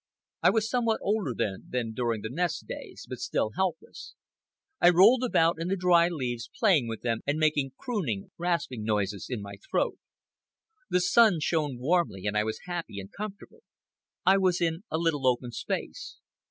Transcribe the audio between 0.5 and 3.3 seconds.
somewhat older than during the nest days, but